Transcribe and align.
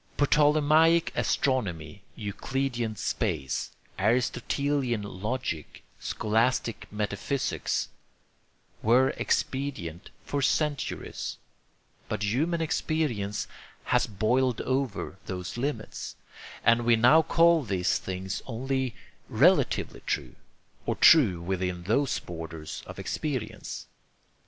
Ptolemaic 0.17 1.11
astronomy, 1.15 2.01
euclidean 2.15 2.95
space, 2.95 3.69
aristotelian 3.99 5.03
logic, 5.03 5.83
scholastic 5.99 6.91
metaphysics, 6.91 7.87
were 8.81 9.11
expedient 9.17 10.09
for 10.25 10.41
centuries, 10.41 11.37
but 12.09 12.23
human 12.23 12.61
experience 12.61 13.47
has 13.83 14.07
boiled 14.07 14.59
over 14.61 15.19
those 15.27 15.55
limits, 15.55 16.15
and 16.63 16.83
we 16.83 16.95
now 16.95 17.21
call 17.21 17.61
these 17.63 17.99
things 17.99 18.41
only 18.47 18.95
relatively 19.29 20.01
true, 20.07 20.33
or 20.87 20.95
true 20.95 21.39
within 21.39 21.83
those 21.83 22.17
borders 22.17 22.81
of 22.87 22.97
experience. 22.97 23.85